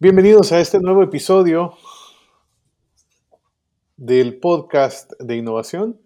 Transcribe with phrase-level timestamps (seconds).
[0.00, 1.74] Bienvenidos a este nuevo episodio
[3.96, 6.00] del podcast de innovación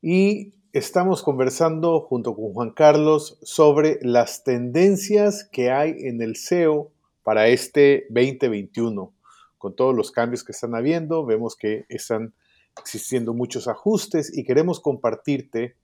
[0.00, 6.92] y estamos conversando junto con Juan Carlos sobre las tendencias que hay en el SEO
[7.24, 9.12] para este 2021.
[9.58, 12.34] Con todos los cambios que están habiendo, vemos que están
[12.78, 15.74] existiendo muchos ajustes y queremos compartirte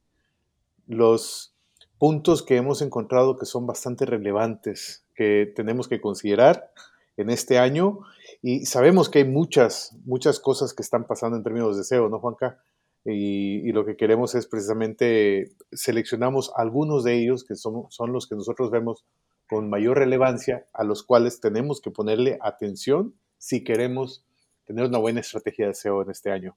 [0.87, 1.53] los
[1.99, 6.71] puntos que hemos encontrado que son bastante relevantes, que tenemos que considerar
[7.19, 8.01] en este año
[8.43, 12.21] y sabemos que hay muchas, muchas cosas que están pasando en términos de SEO, ¿no,
[12.21, 12.63] Juanca?
[13.05, 18.35] Y, lo que queremos es precisamente seleccionamos algunos de ellos que son, son los que
[18.35, 19.05] nosotros vemos
[19.49, 24.25] con mayor relevancia, a los cuales tenemos que ponerle atención si queremos
[24.65, 26.57] tener una buena estrategia de SEO en este año.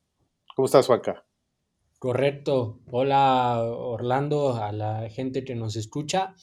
[0.56, 1.24] ¿Cómo estás, Juanca?
[2.00, 2.80] Correcto.
[2.92, 6.36] Hola, Orlando, a la gente que nos escucha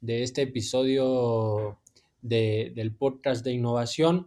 [0.00, 1.78] de este episodio
[2.24, 4.26] del podcast de innovación.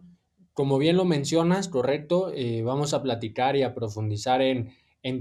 [0.52, 4.72] Como bien lo mencionas, correcto, eh, vamos a platicar y a profundizar en,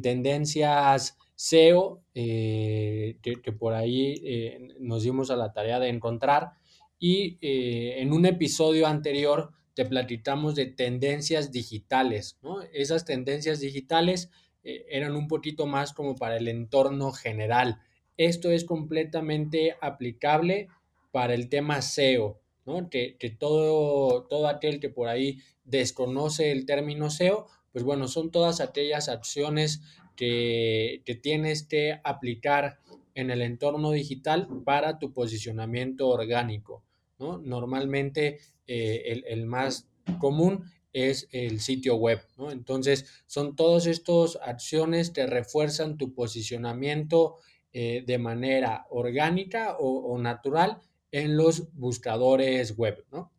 [0.02, 6.52] tendencias SEO eh, que, por ahí eh, nos dimos a la tarea de encontrar.
[7.00, 12.40] Y en un episodio anterior te platicamos de tendencias digitales.
[12.74, 14.32] Esas tendencias digitales
[14.64, 17.80] eran un poquito más como para el entorno general.
[18.18, 20.68] Esto es completamente aplicable
[21.12, 22.42] para el tema SEO.
[22.90, 28.60] Que, todo, todo aquel que por ahí desconoce el término SEO, pues bueno, son todas
[28.60, 29.82] aquellas acciones
[30.18, 32.80] que, tienes que aplicar
[33.16, 36.84] en el entorno digital para tu posicionamiento orgánico,
[37.20, 37.38] ¿no?
[37.38, 39.88] Normalmente eh, el, más
[40.20, 42.20] común es el sitio web.
[42.52, 47.38] Entonces, son todas estas acciones que refuerzan tu posicionamiento
[47.72, 50.82] eh, de manera orgánica o natural
[51.12, 53.32] en los buscadores web, ¿no?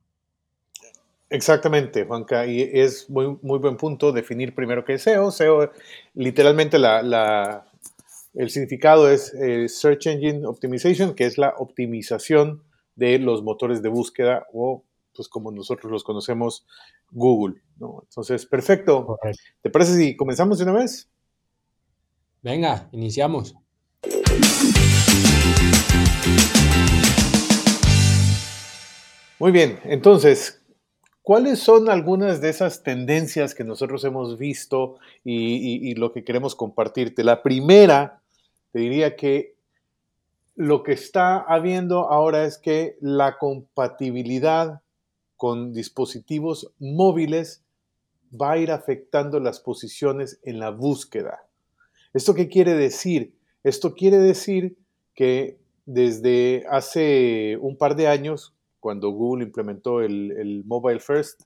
[1.30, 5.30] Exactamente, Juanca, y es muy, muy buen punto definir primero qué es SEO.
[5.30, 5.70] SEO,
[6.14, 7.66] literalmente la,
[8.34, 12.62] el significado es eh, Search Engine Optimization, que es la optimización
[12.96, 14.84] de los motores de búsqueda o,
[15.14, 16.66] pues como nosotros los conocemos,
[17.10, 17.60] Google.
[17.78, 18.00] ¿no?
[18.04, 19.18] Entonces, perfecto.
[19.60, 21.10] ¿Te parece si comenzamos de una vez?
[22.42, 23.54] Venga, iniciamos.
[29.40, 30.60] Muy bien, entonces,
[31.22, 37.22] ¿cuáles son algunas de esas tendencias que nosotros hemos visto y, lo que queremos compartirte?
[37.22, 38.20] La primera,
[38.72, 39.54] te diría que
[40.56, 44.80] lo que está habiendo ahora es que la compatibilidad
[45.36, 47.62] con dispositivos móviles
[48.34, 51.46] va a ir afectando las posiciones en la búsqueda.
[52.12, 53.36] ¿Esto qué quiere decir?
[53.62, 54.76] Esto quiere decir
[55.14, 58.57] que desde hace un par de años,
[58.88, 61.42] cuando Google implementó el, Mobile First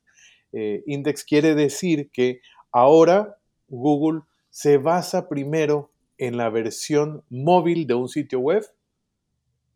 [0.52, 3.36] eh, Index, quiere decir que ahora
[3.66, 8.64] Google se basa primero en la versión móvil de un sitio web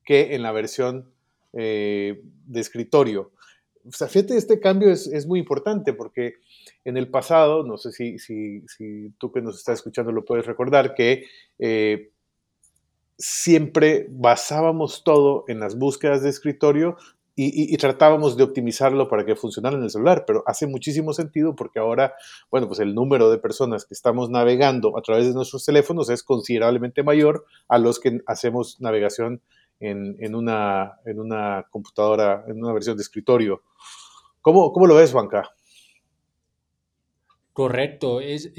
[0.04, 1.10] que en la versión
[1.54, 3.32] eh, de escritorio.
[3.84, 6.34] O sea, fíjate, este cambio es, muy importante porque
[6.84, 8.64] en el pasado, no sé si,
[9.18, 11.24] tú que nos estás escuchando lo puedes recordar, que
[11.58, 12.12] eh,
[13.18, 16.96] siempre basábamos todo en las búsquedas de escritorio
[17.38, 21.78] y, tratábamos de optimizarlo para que funcionara en el celular, pero hace muchísimo sentido porque
[21.78, 22.14] ahora,
[22.50, 26.22] bueno, pues el número de personas que estamos navegando a través de nuestros teléfonos es
[26.22, 29.42] considerablemente mayor a los que hacemos navegación
[29.80, 33.62] en, una, en una computadora, en una versión de escritorio.
[34.40, 35.50] ¿Cómo, cómo lo ves, Juanca?
[37.52, 38.50] Correcto, es,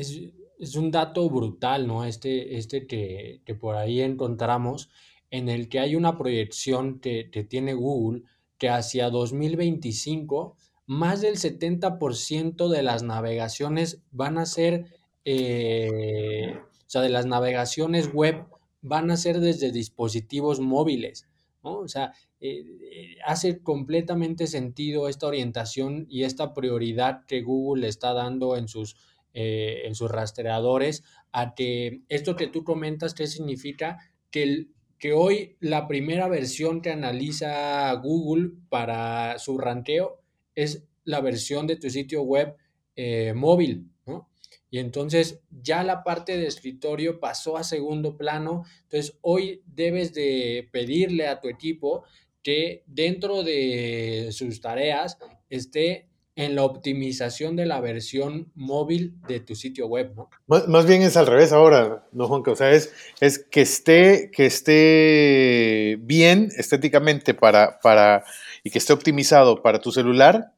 [0.75, 2.05] un dato brutal, ¿no?
[2.05, 4.91] Este, este que, por ahí encontramos,
[5.31, 8.21] en el que hay una proyección que, que tiene Google
[8.57, 10.55] que hacia 2025
[10.87, 14.85] más del 70% de las navegaciones van a ser,
[15.25, 18.45] eh, o sea, de las navegaciones web
[18.81, 21.27] van a ser desde dispositivos móviles,
[21.61, 21.79] ¿no?
[21.79, 28.13] O sea, eh, eh, hace completamente sentido esta orientación y esta prioridad que Google está
[28.13, 28.95] dando en sus,
[29.33, 33.99] en sus rastreadores a que esto que tú comentas, ¿qué significa?
[34.31, 40.21] Que el que hoy la primera versión que analiza Google para su ranteo
[40.55, 42.55] es la versión de tu sitio web
[42.95, 44.29] eh, móvil, ¿no?
[44.69, 48.65] Y entonces ya la parte de escritorio pasó a segundo plano.
[48.83, 52.03] Entonces hoy debes de pedirle a tu equipo
[52.43, 55.17] que dentro de sus tareas
[55.49, 60.29] esté en la optimización de la versión móvil de tu sitio web, ¿no?
[60.45, 62.51] Más, bien es al revés ahora, ¿no, Juanca?
[62.51, 68.23] O sea, es, es que, esté, que esté bien estéticamente para, para,
[68.63, 70.53] y que esté optimizado para tu celular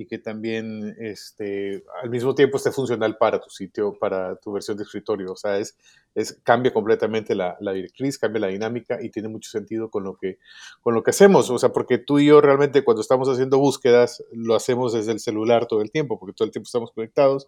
[0.00, 4.78] y que también este, al mismo tiempo esté funcional para tu sitio, para tu versión
[4.78, 5.32] de escritorio.
[5.32, 5.76] O sea, es,
[6.14, 10.16] es, cambia completamente la, la, directriz, cambia la dinámica y tiene mucho sentido con lo,
[10.16, 10.38] que,
[10.80, 11.50] con lo que hacemos.
[11.50, 15.20] O sea, porque tú y yo realmente cuando estamos haciendo búsquedas lo hacemos desde el
[15.20, 17.46] celular todo el tiempo, porque todo el tiempo estamos conectados.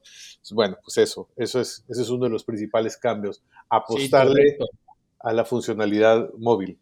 [0.52, 4.58] Bueno, pues eso, eso es, ese es uno de los principales cambios, apostarle
[5.20, 6.78] a la funcionalidad móvil.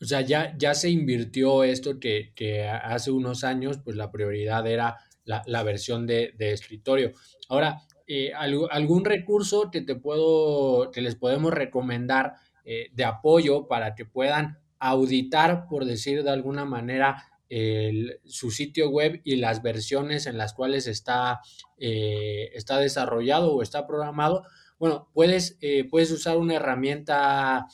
[0.00, 4.66] O sea, ya, ya se invirtió esto que, que hace unos años, pues la prioridad
[4.66, 7.12] era la, la versión de, de, escritorio.
[7.48, 12.34] Ahora, eh, algún recurso que te puedo, que les podemos recomendar
[12.64, 18.90] eh, de apoyo para que puedan auditar, por decir de alguna manera, el, su sitio
[18.90, 21.40] web y las versiones en las cuales está,
[21.78, 24.44] eh, está desarrollado o está programado.
[24.78, 25.58] Bueno, puedes,
[25.90, 27.66] puedes usar una herramienta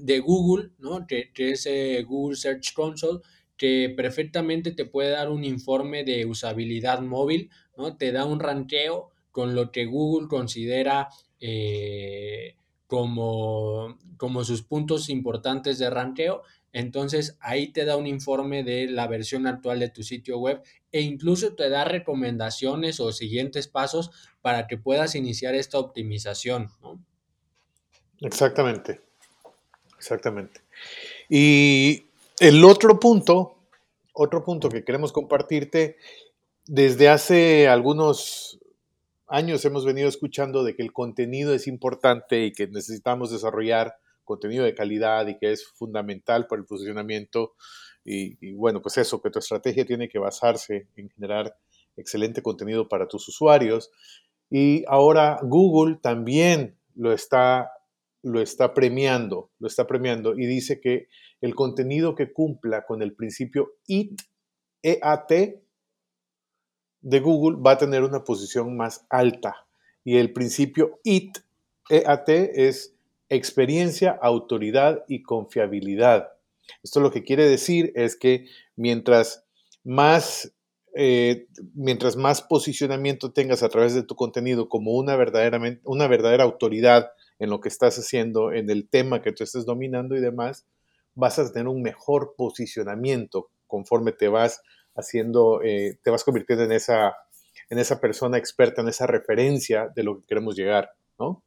[0.00, 1.06] de Google, ¿no?
[1.06, 3.20] que, que es eh, Google Search Console,
[3.56, 7.96] que perfectamente te puede dar un informe de usabilidad móvil, ¿no?
[7.96, 11.08] te da un ranqueo con lo que Google considera
[11.40, 12.54] eh,
[12.86, 16.42] como, como sus puntos importantes de ranqueo.
[16.72, 20.62] Entonces ahí te da un informe de la versión actual de tu sitio web
[20.92, 24.10] e incluso te da recomendaciones o siguientes pasos
[24.40, 26.70] para que puedas iniciar esta optimización.
[26.82, 27.04] ¿no?
[28.20, 29.07] Exactamente.
[29.98, 30.60] Exactamente.
[31.28, 32.04] Y
[32.40, 33.56] el otro punto,
[34.12, 35.96] otro punto que queremos compartirte,
[36.66, 38.58] desde hace algunos
[39.26, 44.64] años hemos venido escuchando de que el contenido es importante y que necesitamos desarrollar contenido
[44.64, 47.54] de calidad y que es fundamental para el posicionamiento.
[48.04, 51.54] Y, bueno, pues eso, que tu estrategia tiene que basarse en generar
[51.96, 53.90] excelente contenido para tus usuarios.
[54.50, 57.70] Y ahora Google también lo está
[58.22, 61.08] lo está premiando, lo está premiando y dice que
[61.40, 64.20] el contenido que cumpla con el principio IT,
[64.82, 65.30] EAT
[67.00, 69.66] de Google va a tener una posición más alta.
[70.04, 71.38] Y el principio IT,
[71.90, 72.94] EAT es
[73.28, 76.28] experiencia, autoridad y confiabilidad.
[76.82, 79.44] Esto lo que quiere decir es que mientras
[79.84, 80.52] más,
[80.94, 85.16] eh, mientras más posicionamiento tengas a través de tu contenido como una,
[85.84, 90.16] una verdadera autoridad en lo que estás haciendo, en el tema que tú estés dominando
[90.16, 90.66] y demás,
[91.14, 94.62] vas a tener un mejor posicionamiento conforme te vas
[94.94, 97.14] haciendo, eh, te vas convirtiendo en esa,
[97.70, 101.42] en esa persona experta, en esa referencia de lo que queremos llegar, ¿no?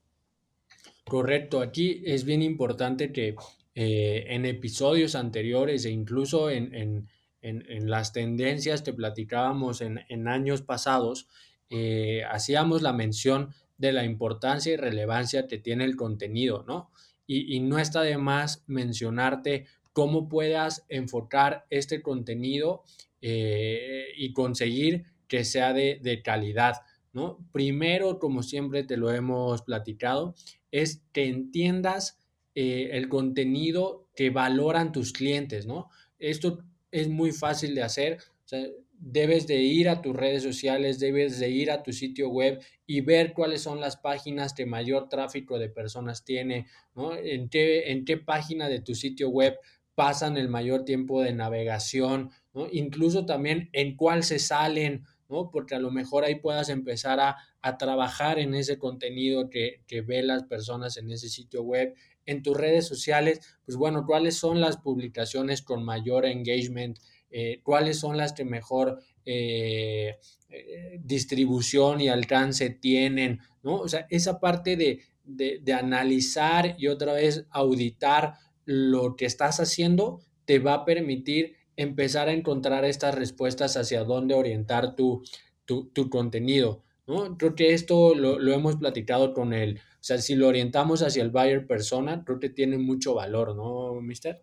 [1.06, 3.36] Correcto, aquí es bien importante que
[3.76, 7.10] eh, en episodios anteriores e incluso en, en,
[7.42, 11.28] en, las tendencias que platicábamos en, años pasados,
[11.70, 16.92] eh, hacíamos la mención de la importancia y relevancia que tiene el contenido, ¿no?
[17.26, 22.84] Y, no está de más mencionarte cómo puedas enfocar este contenido
[23.22, 26.76] eh, y conseguir que sea de, calidad,
[27.14, 27.40] ¿no?
[27.54, 30.36] Primero, como siempre te lo hemos platicado,
[30.72, 32.20] es que entiendas
[32.54, 35.90] eh, el contenido que valoran tus clientes, ¿no?
[36.20, 36.60] Esto
[36.92, 38.18] es muy fácil de hacer.
[38.44, 38.68] O sea,
[39.02, 43.02] debes de ir a tus redes sociales, debes de ir a tu sitio web y
[43.02, 47.16] ver cuáles son las páginas que mayor tráfico de personas tiene, ¿no?
[47.16, 49.58] En qué, en qué página de tu sitio web
[49.96, 52.68] pasan el mayor tiempo de navegación, ¿no?
[52.72, 55.50] Incluso también en cuál se salen, ¿no?
[55.50, 60.02] Porque a lo mejor ahí puedas empezar a, a trabajar en ese contenido que, que
[60.02, 61.96] ven las personas en ese sitio web.
[62.28, 67.00] En tus redes sociales, pues bueno, cuáles son las publicaciones con mayor engagement,
[67.32, 70.18] eh, cuáles son las que mejor eh,
[70.50, 73.76] eh, distribución y alcance tienen, ¿no?
[73.76, 78.34] O sea, esa parte de, de, analizar y otra vez auditar
[78.66, 84.34] lo que estás haciendo te va a permitir empezar a encontrar estas respuestas hacia dónde
[84.34, 85.24] orientar tu,
[85.66, 86.84] tu, tu contenido.
[87.08, 87.38] ¿no?
[87.38, 89.80] Creo que esto lo, lo, hemos platicado con él.
[89.94, 94.02] O sea, si lo orientamos hacia el buyer persona, creo que tiene mucho valor, ¿no,
[94.02, 94.42] mister?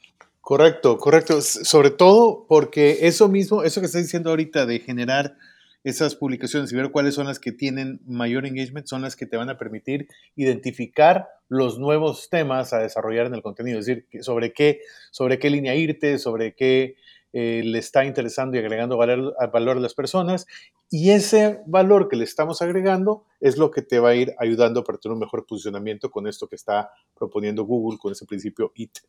[0.49, 1.43] Correcto, correcto.
[1.43, 5.37] Sobre todo porque eso mismo, eso que estás diciendo ahorita de generar
[5.85, 9.37] esas publicaciones y ver cuáles son las que tienen mayor engagement son las que te
[9.37, 14.55] van a permitir identificar los nuevos temas a desarrollar en el contenido, es decir, sobre
[14.55, 16.97] qué, sobre qué línea irte, sobre qué
[17.35, 20.47] eh, le está interesando y agregando valor, valor a las personas.
[20.89, 24.83] Y ese valor que le estamos agregando es lo que te va a ir ayudando
[24.83, 29.01] para tener un mejor posicionamiento con esto que está proponiendo Google con ese principio IT.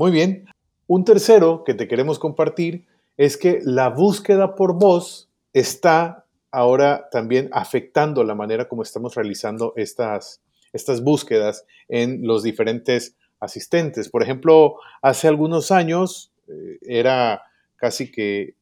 [0.00, 0.46] Muy bien.
[0.86, 2.86] Un tercero que te queremos compartir
[3.18, 9.74] es que la búsqueda por voz está ahora también afectando la manera como estamos realizando
[9.76, 10.40] estas,
[10.72, 14.08] estas búsquedas en los diferentes asistentes.
[14.08, 17.42] Por ejemplo, hace algunos años eh, era
[17.76, 18.54] casi que,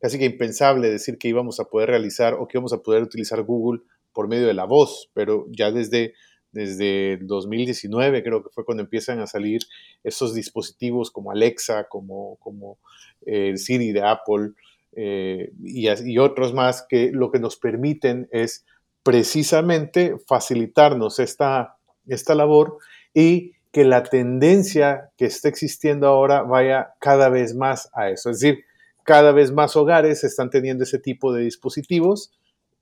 [0.00, 3.42] casi que impensable decir que íbamos a poder realizar o que íbamos a poder utilizar
[3.42, 3.80] Google
[4.12, 6.14] por medio de la voz, pero ya desde,
[6.54, 9.60] desde 2019 creo que fue cuando empiezan a salir
[10.02, 12.78] esos dispositivos como Alexa, como, como
[13.26, 14.52] eh, el Siri de Apple
[14.96, 18.64] eh, y, y otros más que lo que nos permiten es
[19.02, 22.78] precisamente facilitarnos esta, esta labor
[23.12, 28.30] y que la tendencia que está existiendo ahora vaya cada vez más a eso.
[28.30, 28.64] Es decir,
[29.02, 32.32] cada vez más hogares están teniendo ese tipo de dispositivos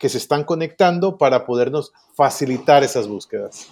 [0.02, 3.71] que se están conectando para podernos facilitar esas búsquedas.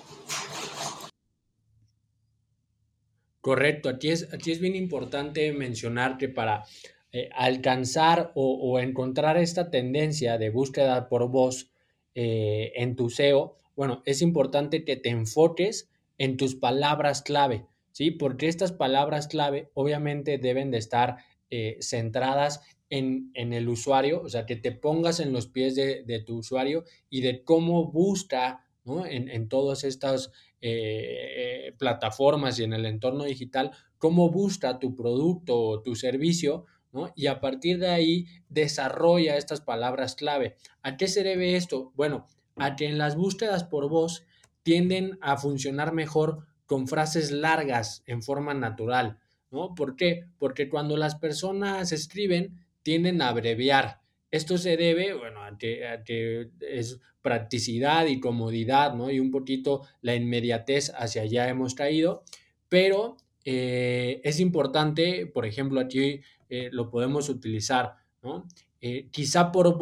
[3.41, 6.67] Correcto, aquí es, aquí es bien importante mencionar que para
[7.11, 11.73] eh, alcanzar o, encontrar esta tendencia de búsqueda por voz
[12.15, 18.13] eh, en tu SEO, bueno, es importante que te enfoques en tus palabras clave, ¿sí?
[18.13, 21.17] Porque estas palabras clave obviamente deben de estar
[21.51, 22.61] eh, centradas
[22.91, 27.21] en, el usuario, o sea, que te pongas en los pies de, tu usuario y
[27.23, 34.79] de cómo busca en, todas estas eh, plataformas y en el entorno digital, cómo busca
[34.79, 37.13] tu producto o tu servicio, ¿no?
[37.15, 40.57] Y a partir de ahí desarrolla estas palabras clave.
[40.83, 41.93] ¿A qué se debe esto?
[41.95, 44.25] Bueno, a que en las búsquedas por voz
[44.63, 49.19] tienden a funcionar mejor con frases largas en forma natural,
[49.51, 49.75] ¿no?
[49.75, 50.25] ¿Por qué?
[50.39, 54.01] Porque cuando las personas escriben, tienden a abreviar.
[54.31, 59.11] Esto se debe, bueno, a que, es practicidad y comodidad, ¿no?
[59.11, 62.23] Y un poquito la inmediatez hacia allá hemos caído,
[62.69, 68.47] pero eh, es importante, por ejemplo, aquí eh, lo podemos utilizar, ¿no?
[68.81, 69.77] Eh, quizá por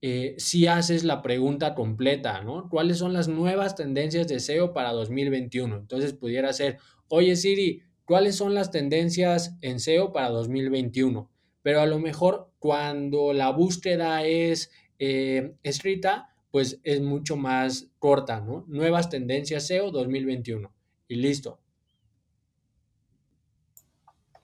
[0.00, 2.68] eh, si haces la pregunta completa, ¿no?
[2.68, 5.76] ¿Cuáles son las nuevas tendencias de SEO para 2021?
[5.76, 11.30] Entonces pudiera ser, oye Siri, ¿cuáles son las tendencias en SEO para 2021?
[11.62, 18.40] Pero a lo mejor cuando la búsqueda es eh, escrita, pues es mucho más corta,
[18.40, 18.64] ¿no?
[18.68, 20.70] Nuevas tendencias SEO 2021
[21.08, 21.58] y listo.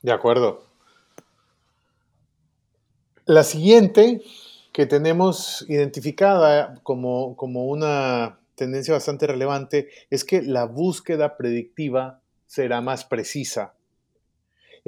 [0.02, 0.64] De acuerdo.
[3.26, 4.22] La siguiente
[4.72, 12.80] que tenemos identificada como, como una tendencia bastante relevante es que la búsqueda predictiva será
[12.80, 13.75] más precisa.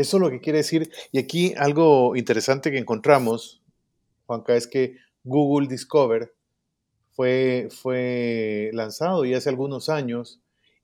[0.01, 3.61] Eso es lo que quiere decir, y aquí algo interesante que encontramos,
[4.25, 6.33] Juanca, es que Google Discover
[7.11, 10.41] fue, fue lanzado ya hace algunos años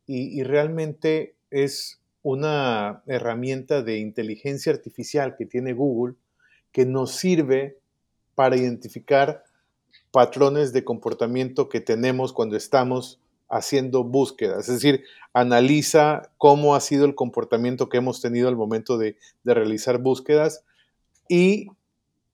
[0.06, 6.16] y, y realmente es una herramienta de inteligencia artificial que tiene Google
[6.70, 7.78] que nos sirve
[8.34, 9.44] para identificar
[10.10, 14.68] patrones de comportamiento que tenemos cuando estamos haciendo búsquedas.
[14.68, 19.98] Es decir, analiza cómo ha sido el comportamiento que hemos tenido al momento de, realizar
[19.98, 20.64] búsquedas
[21.28, 21.68] y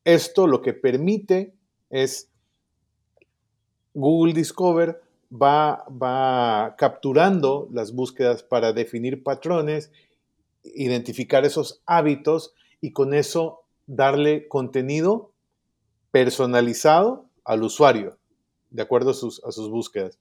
[0.05, 1.55] esto lo que permite
[1.91, 2.31] es
[3.95, 5.01] Google Discover
[5.31, 9.91] va, va capturando las búsquedas para definir patrones,
[10.63, 15.33] identificar esos hábitos y con eso darle contenido
[16.11, 18.19] personalizado al usuario,
[18.71, 20.19] de acuerdo a sus, a sus búsquedas.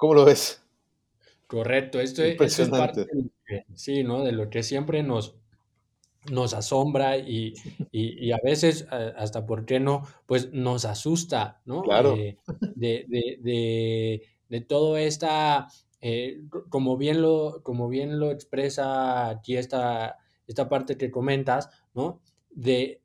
[0.00, 0.62] ¿Cómo lo ves?
[1.46, 4.24] Correcto, esto, es parte de lo que, sí, ¿no?
[4.24, 5.36] de lo que siempre nos,
[6.30, 7.52] nos asombra y,
[8.32, 10.06] a veces hasta, ¿por qué no?
[10.24, 11.82] Pues nos asusta, ¿no?
[11.82, 12.16] Claro.
[12.16, 12.38] Eh,
[12.76, 15.68] de, de, de, todo esta,
[16.00, 20.16] eh, como, bien lo, como bien lo expresa aquí esta,
[20.46, 22.22] esta parte que comentas, ¿no?
[22.48, 23.02] De,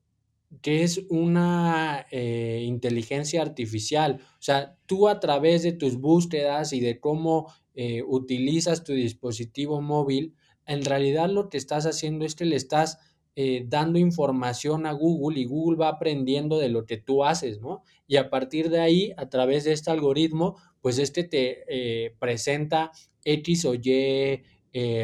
[0.61, 4.19] que es una eh, inteligencia artificial.
[4.33, 9.81] O sea, tú a través de tus búsquedas y de cómo eh, utilizas tu dispositivo
[9.81, 10.33] móvil,
[10.65, 12.97] en realidad lo que estás haciendo es que le estás
[13.35, 17.83] eh, dando información a Google y Google va aprendiendo de lo que tú haces, ¿no?
[18.07, 22.91] Y a partir de ahí, a través de este algoritmo, pues este te presenta
[23.23, 24.43] X o Y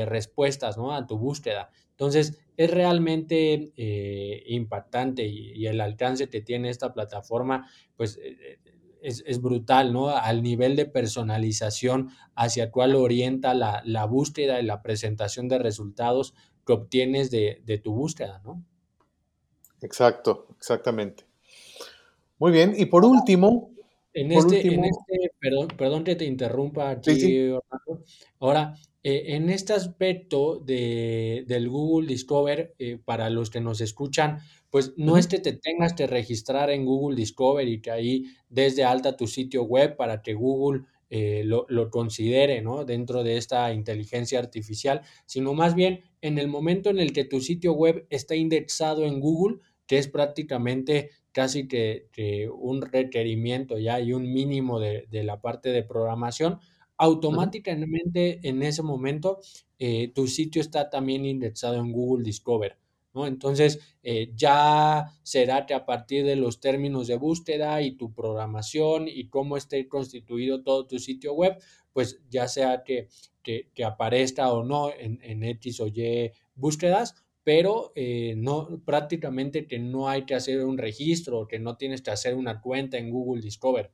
[0.06, 0.94] respuestas ¿no?
[0.94, 1.72] a tu búsqueda.
[2.02, 8.58] Entonces, es realmente eh, impactante y, el alcance que tiene esta plataforma, pues eh,
[9.04, 10.10] es, brutal, ¿no?
[10.10, 16.34] Al nivel de personalización hacia cuál orienta la, búsqueda y la presentación de resultados
[16.66, 18.66] que obtienes de, de tu búsqueda, ¿no?
[19.84, 21.28] Exacto, exactamente.
[22.40, 23.70] Muy bien, y por último,
[24.14, 27.52] en este, en este, perdón, perdón que te interrumpa aquí,
[28.40, 34.40] Ahora, eh, en este aspecto de, del Google Discover, eh, para los que nos escuchan,
[34.70, 38.84] pues no es que te tengas que registrar en Google Discover y que ahí desde
[38.84, 42.86] alta tu sitio web para que Google eh, lo, lo, considere ¿no?
[42.86, 47.42] dentro de esta inteligencia artificial, sino más bien en el momento en el que tu
[47.42, 49.58] sitio web está indexado en Google,
[49.92, 55.84] que es prácticamente casi que, un requerimiento ya y un mínimo de, la parte de
[55.84, 56.60] programación,
[56.96, 59.42] automáticamente en ese momento
[59.80, 62.78] eh, tu sitio está también indexado en Google Discover.
[63.14, 63.28] ¿no?
[63.28, 69.10] Entonces, eh, ya será que a partir de los términos de búsqueda y tu programación
[69.10, 71.58] y cómo esté constituido todo tu sitio web,
[71.92, 73.10] pues ya sea que,
[73.44, 79.80] que, aparezca o no en, en X o Y búsquedas, pero eh, no, prácticamente que
[79.80, 83.42] no hay que hacer un registro, que no tienes que hacer una cuenta en Google
[83.42, 83.92] Discover.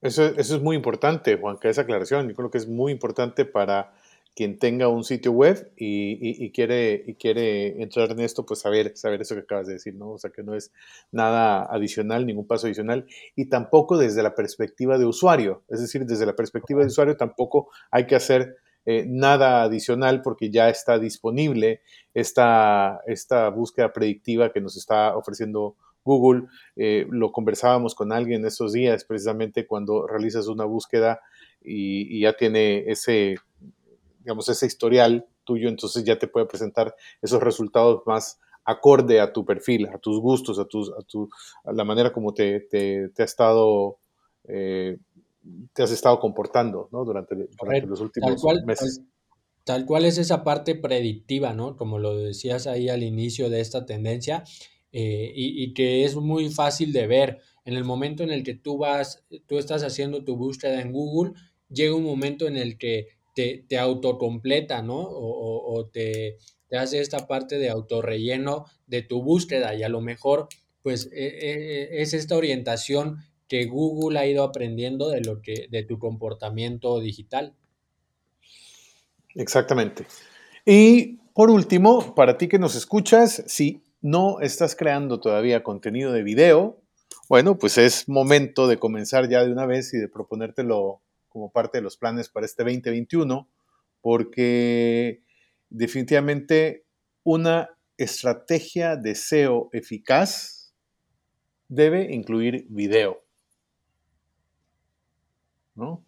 [0.00, 2.28] Eso, eso es muy importante, Juan, que esa aclaración.
[2.28, 3.94] Yo creo que es muy importante para
[4.34, 9.22] quien tenga un sitio web y, quiere, y quiere entrar en esto, pues saber, saber
[9.22, 10.10] eso que acabas de decir, ¿no?
[10.10, 10.72] O sea, que no es
[11.12, 15.62] nada adicional, ningún paso adicional, y tampoco desde la perspectiva de usuario.
[15.68, 20.50] Es decir, desde la perspectiva de usuario tampoco hay que hacer eh, nada adicional porque
[20.50, 21.80] ya está disponible
[22.12, 26.48] esta, esta búsqueda predictiva que nos está ofreciendo Google.
[26.76, 31.20] Eh, lo conversábamos con alguien estos días, precisamente cuando realizas una búsqueda
[31.62, 33.36] y, ya tiene ese,
[34.20, 39.44] digamos, ese historial tuyo, entonces ya te puede presentar esos resultados más acorde a tu
[39.44, 41.28] perfil, a tus gustos, a, tus, a, tu,
[41.64, 43.98] a la manera como te, te, ha estado
[44.48, 44.98] eh,
[45.72, 47.04] te has estado comportando ¿no?
[47.04, 47.34] durante,
[47.86, 49.02] los últimos meses.
[49.64, 51.76] Tal, cual es esa parte predictiva, ¿no?
[51.76, 54.44] Como lo decías ahí al inicio de esta tendencia,
[54.92, 57.40] eh, y, que es muy fácil de ver.
[57.64, 61.32] En el momento en el que tú vas, tú estás haciendo tu búsqueda en Google,
[61.70, 65.00] llega un momento en el que te, te autocompleta, ¿no?
[65.00, 66.36] O, te,
[66.68, 70.48] te, hace esta parte de autorrelleno de tu búsqueda y a lo mejor,
[70.82, 73.16] pues, e, e, es esta orientación
[73.48, 77.54] que Google ha ido aprendiendo de lo que de tu comportamiento digital.
[79.34, 80.06] Exactamente.
[80.64, 86.22] Y por último, para ti que nos escuchas, si no estás creando todavía contenido de
[86.22, 86.80] video,
[87.28, 91.78] bueno, pues es momento de comenzar ya de una vez y de proponértelo como parte
[91.78, 93.48] de los planes para este 2021,
[94.00, 95.22] porque
[95.70, 96.84] definitivamente
[97.24, 100.74] una estrategia de SEO eficaz
[101.68, 103.23] debe incluir video.
[105.74, 106.04] ¿No?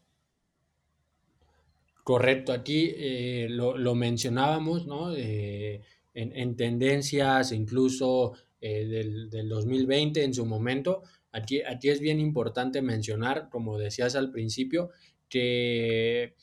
[2.07, 5.13] Correcto, aquí eh, lo, mencionábamos, ¿no?
[5.13, 5.83] Eh,
[6.15, 11.03] en, tendencias incluso eh, del, 2020 en su momento.
[11.33, 14.91] Aquí, aquí es bien importante mencionar, como decías al principio,
[15.29, 16.37] que,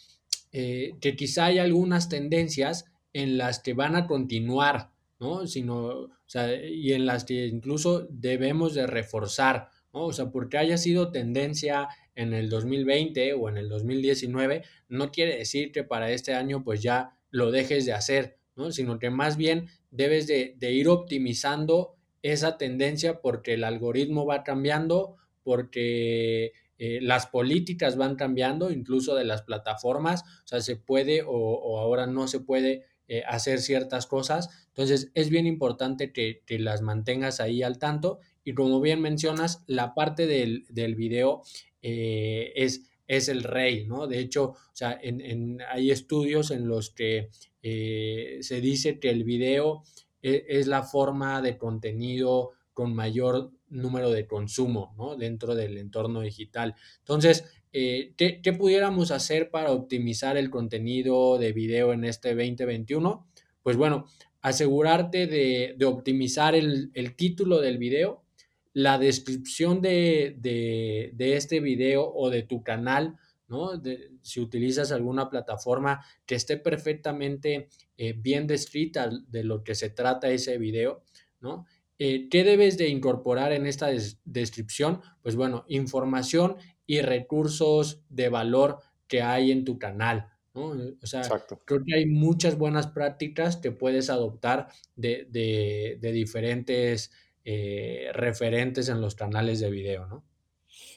[0.51, 5.47] que quizá hay algunas tendencias en las que van a continuar, ¿no?
[5.47, 6.09] Sino,
[6.69, 10.07] y en las que incluso debemos de reforzar, ¿no?
[10.07, 15.37] O sea, porque haya sido tendencia en el 2020 o en el 2019, no quiere
[15.37, 18.71] decir que para este año pues ya lo dejes de hacer, ¿no?
[18.71, 25.17] Sino que más bien debes de, ir optimizando esa tendencia porque el algoritmo va cambiando,
[25.43, 31.79] porque eh, las políticas van cambiando, incluso de las plataformas, o sea, se puede o,
[31.79, 34.67] ahora no se puede eh, hacer ciertas cosas.
[34.67, 38.19] Entonces, es bien importante que, las mantengas ahí al tanto.
[38.43, 41.41] Y como bien mencionas, la parte del video
[41.83, 44.07] eh, es, es el rey, ¿no?
[44.07, 44.99] De hecho, o sea,
[45.69, 47.29] hay estudios en los que
[47.61, 49.83] eh, se dice que el video
[50.21, 55.15] e, es, la forma de contenido con mayor número de consumo, ¿no?
[55.17, 56.75] Dentro del entorno digital.
[56.99, 63.27] Entonces, eh, ¿qué, pudiéramos hacer para optimizar el contenido de video en este 2021?
[63.61, 64.05] Pues bueno,
[64.41, 68.22] asegurarte de, optimizar el, el, título del video,
[68.73, 73.71] la descripción de, este video o de tu canal, ¿no?
[74.21, 80.29] si utilizas alguna plataforma que esté perfectamente eh, bien descrita de lo que se trata
[80.29, 81.03] ese video,
[81.39, 81.65] ¿no?
[81.99, 83.89] Eh, ¿Qué debes de incorporar en esta
[84.25, 85.01] descripción?
[85.21, 86.55] Pues bueno, información
[86.87, 90.73] y recursos de valor que hay en tu canal, ¿no?
[91.01, 91.21] O sea,
[91.65, 97.11] creo que hay muchas buenas prácticas que puedes adoptar de, de, diferentes
[97.45, 100.23] eh, referentes en los canales de video, ¿no?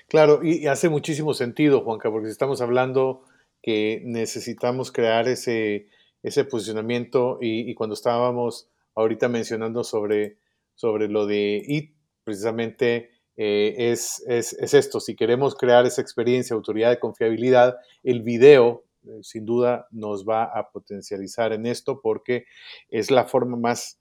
[0.08, 3.22] Claro, y, hace muchísimo sentido, Juanca, porque estamos hablando
[3.62, 5.88] que necesitamos crear ese,
[6.22, 10.38] ese posicionamiento y, cuando estábamos ahorita mencionando sobre,
[10.74, 16.54] sobre lo de IT, precisamente eh, es, es, es, esto, si queremos crear esa experiencia,
[16.54, 22.46] autoridad de confiabilidad, el video eh, sin duda nos va a potencializar en esto porque
[22.88, 24.00] es la forma más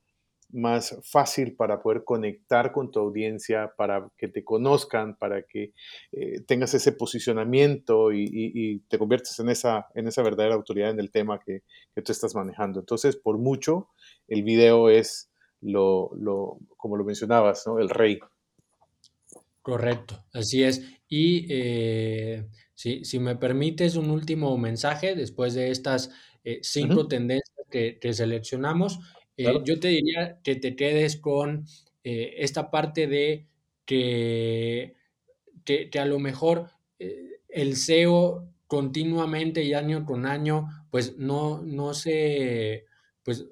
[0.49, 5.73] más fácil para poder conectar con tu audiencia, para que te conozcan, para que
[6.11, 11.11] eh, tengas ese posicionamiento y, te conviertes en esa, en esa verdadera autoridad en el
[11.11, 12.79] tema que, que tú estás manejando.
[12.79, 13.89] Entonces, por mucho,
[14.27, 15.29] el video es
[15.61, 17.79] lo, lo como lo mencionabas, ¿no?
[17.79, 18.19] El rey.
[19.61, 20.83] Correcto, así es.
[21.09, 26.11] Y eh, si, me permites un último mensaje después de estas
[26.43, 28.99] eh, cinco tendencias que, que seleccionamos,
[29.37, 31.65] eh, yo te diría que te quedes con
[32.03, 33.47] eh, esta parte de
[33.85, 34.95] que,
[35.65, 36.69] que, a lo mejor
[36.99, 42.85] eh, el SEO continuamente y año con año, pues no, no se,
[43.23, 43.45] pues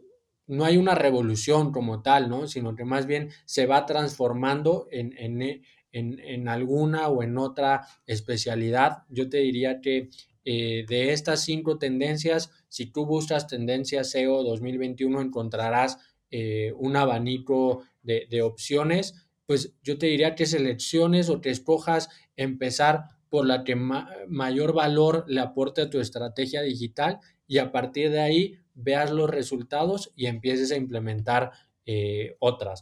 [0.48, 2.48] no hay una revolución como tal, ¿no?
[2.48, 9.04] Sino que más bien se va transformando en, en, en alguna o en otra especialidad.
[9.10, 10.10] Yo te diría que
[10.44, 16.00] de estas cinco tendencias, si tú buscas tendencias SEO 2021, encontrarás
[16.32, 19.28] eh, un abanico de, opciones.
[19.46, 25.24] Pues yo te diría que selecciones o que escojas empezar por la que mayor valor
[25.28, 30.26] le aporte a tu estrategia digital y a partir de ahí veas los resultados y
[30.26, 31.52] empieces a implementar
[31.86, 32.82] eh, otras.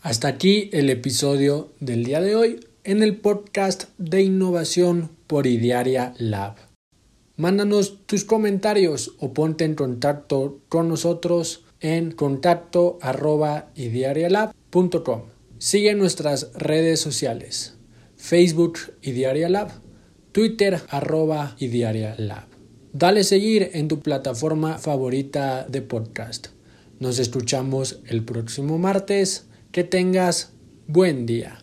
[0.00, 6.14] Hasta aquí el episodio del día de hoy en el podcast de innovación por Idiaria
[6.18, 6.71] Lab.
[7.42, 13.72] Mándanos tus comentarios o ponte en contacto con nosotros en contacto arroba
[15.58, 17.74] Sigue nuestras redes sociales,
[18.14, 19.72] Facebook Idearialab,
[20.30, 22.46] Twitter arroba Idearialab.
[22.92, 26.46] Dale seguir en tu plataforma favorita de podcast.
[27.00, 29.48] Nos escuchamos el próximo martes.
[29.72, 30.52] Que tengas
[30.86, 31.58] buen día.